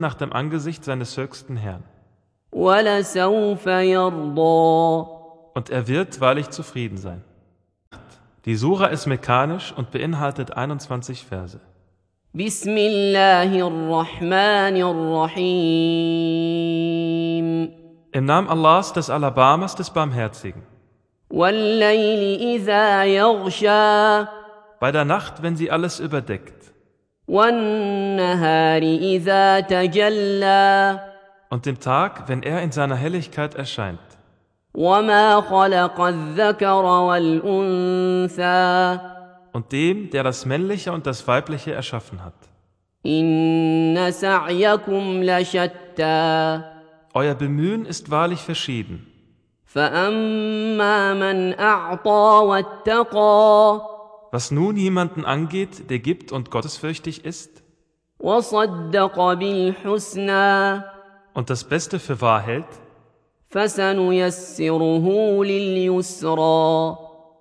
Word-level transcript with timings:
nach 0.00 0.14
dem 0.14 0.32
Angesicht 0.32 0.84
seines 0.84 1.16
höchsten 1.16 1.56
Herrn. 1.56 1.84
Und 5.54 5.70
er 5.70 5.86
wird 5.86 6.20
wahrlich 6.20 6.50
zufrieden 6.50 6.98
sein. 6.98 7.22
Die 8.46 8.56
Sura 8.56 8.86
ist 8.86 9.06
mekanisch 9.06 9.72
und 9.76 9.90
beinhaltet 9.90 10.56
21 10.56 11.26
Verse. 11.26 11.60
Im 18.12 18.24
Namen 18.24 18.48
Allahs 18.48 18.92
des 18.92 19.10
Alabamas 19.10 19.74
des 19.74 19.90
Barmherzigen. 19.90 20.62
Bei 24.80 24.90
der 24.92 25.04
Nacht, 25.04 25.42
wenn 25.42 25.56
sie 25.56 25.70
alles 25.70 26.00
überdeckt. 26.00 26.72
والنهار 27.29 28.81
إذا 28.81 29.59
تجلى 29.59 30.99
Und 31.49 31.65
dem 31.65 31.79
Tag, 31.79 32.27
wenn 32.27 32.43
er 32.43 32.61
in 32.63 32.71
seiner 32.71 32.95
Helligkeit 32.95 33.55
erscheint. 33.55 33.99
وما 34.73 35.41
خلق 35.41 36.01
الذكر 36.01 36.83
والأنثى 36.85 38.99
Und 39.53 39.71
dem, 39.71 40.09
der 40.09 40.23
das 40.23 40.45
Männliche 40.45 40.91
und 40.91 41.07
das 41.07 41.27
Weibliche 41.27 41.73
erschaffen 41.73 42.23
hat. 42.23 42.33
إن 43.05 44.11
سعيكم 44.11 45.23
لشتى 45.23 46.61
Euer 47.13 47.35
Bemühen 47.35 47.85
ist 47.85 48.11
wahrlich 48.11 48.41
verschieden. 48.41 49.07
فأما 49.65 51.13
من 51.13 51.59
أعطى 51.59 52.41
واتقى 52.45 53.81
Was 54.31 54.51
nun 54.51 54.75
jemanden 54.75 55.23
angeht, 55.25 55.89
der 55.89 55.99
gibt 55.99 56.31
und 56.31 56.51
gottesfürchtig 56.51 57.23
ist 57.25 57.65
وصدق 58.19 59.33
بالحسنى 59.33 60.83
und 61.33 61.49
das 61.49 61.63
Beste 61.65 61.99
für 61.99 62.21
wahr 62.21 62.41
hält, 62.41 62.65
فسنيسره 63.49 65.05
لليسرى 65.43 66.97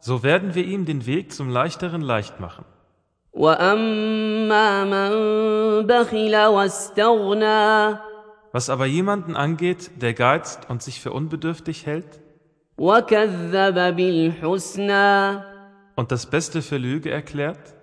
so 0.00 0.22
werden 0.22 0.54
wir 0.54 0.64
ihm 0.64 0.84
den 0.84 1.06
Weg 1.06 1.32
zum 1.32 1.48
Leichteren 1.50 2.00
leicht 2.00 2.40
machen. 2.40 2.64
واما 3.32 4.84
من 4.84 5.86
بخل 5.86 6.46
واستغنى 6.46 7.98
Was 8.52 8.70
aber 8.70 8.86
jemanden 8.86 9.36
angeht, 9.36 9.90
der 10.00 10.14
geizt 10.14 10.70
und 10.70 10.82
sich 10.82 11.00
für 11.00 11.12
unbedürftig 11.12 11.86
hält 11.86 12.20
وكذب 12.78 13.96
بالحسنى 13.96 15.51
und 15.95 16.11
das 16.11 16.25
Beste 16.29 16.61
für 16.61 16.77
Lüge 16.77 17.11
erklärt, 17.11 17.73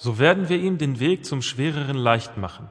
so 0.00 0.18
werden 0.18 0.48
wir 0.48 0.58
ihm 0.58 0.78
den 0.78 1.00
Weg 1.00 1.24
zum 1.24 1.42
Schwereren 1.42 1.96
leicht 1.96 2.36
machen. 2.36 2.68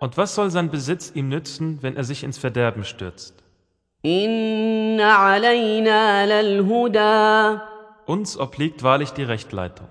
Und 0.00 0.16
was 0.16 0.34
soll 0.34 0.50
sein 0.50 0.70
Besitz 0.70 1.10
ihm 1.14 1.28
nützen, 1.28 1.78
wenn 1.82 1.96
er 1.96 2.04
sich 2.04 2.22
ins 2.22 2.38
Verderben 2.38 2.84
stürzt? 2.84 3.34
Uns 8.06 8.38
obliegt 8.38 8.82
wahrlich 8.84 9.10
die 9.10 9.24
Rechtleitung. 9.24 9.88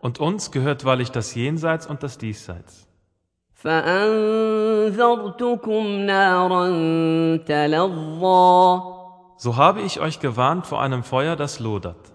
Und 0.00 0.18
uns 0.18 0.50
gehört 0.50 0.84
wahrlich 0.84 1.10
das 1.10 1.34
Jenseits 1.34 1.86
und 1.86 2.02
das 2.02 2.16
Diesseits. 2.18 2.88
So 9.36 9.56
habe 9.56 9.80
ich 9.82 10.00
euch 10.00 10.18
gewarnt 10.20 10.66
vor 10.66 10.80
einem 10.80 11.04
Feuer, 11.04 11.36
das 11.36 11.60
lodert. 11.60 12.12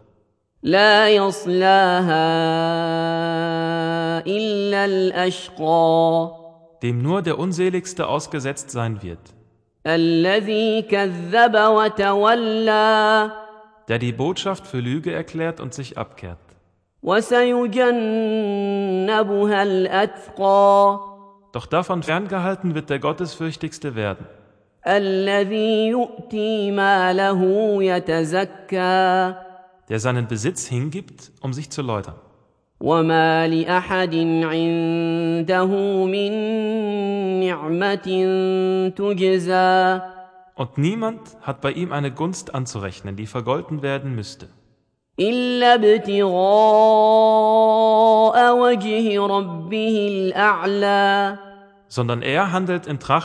Dem 6.84 7.02
nur 7.02 7.22
der 7.22 7.40
Unseligste 7.40 8.08
ausgesetzt 8.08 8.72
sein 8.72 9.02
wird. 9.02 9.37
الذي 9.87 10.83
كذب 10.83 11.55
وتولى 11.55 13.31
der 13.89 13.99
die 13.99 14.13
Botschaft 14.13 14.67
für 14.67 14.79
Lüge 14.79 15.13
erklärt 15.13 15.61
und 15.61 15.75
sich 15.75 15.99
abkehrt. 15.99 16.39
وسيجنبها 17.03 19.63
الاتقى 19.63 20.99
Doch 21.53 21.67
davon 21.67 22.03
ferngehalten 22.03 22.75
wird 22.75 22.89
der 22.91 22.99
Gottesfürchtigste 22.99 23.95
werden, 23.95 24.27
الذي 24.87 25.89
يؤتي 25.89 26.71
ماله 26.71 27.43
يتزكى 27.83 29.35
der 29.89 29.99
seinen 29.99 30.29
Besitz 30.29 30.67
hingibt, 30.69 31.33
um 31.41 31.53
sich 31.53 31.71
zu 31.71 31.83
läutern. 31.83 32.15
وما 32.81 33.49
لاحد 33.49 34.15
عنده 34.43 35.67
من 36.07 36.33
نعمه 37.41 38.07
تجزى 38.97 40.01
Und 40.55 40.77
niemand 40.77 41.37
hat 41.41 41.61
bei 41.63 41.73
ihm 41.73 41.93
eine 41.93 42.11
Gunst 42.11 42.55
anzurechnen, 42.55 43.17
die 43.17 43.27
vergolten 43.27 43.83
werden 43.83 44.15
müsste, 44.15 44.49
الا 45.21 45.75
ابتغاء 45.75 46.33
وجه 48.57 49.27
ربه 49.27 50.09
الاعلى 50.11 51.39
sondern 51.89 52.23
er 52.23 52.53
handelt 52.53 52.87
in 52.87 52.99
Tracht 52.99 53.21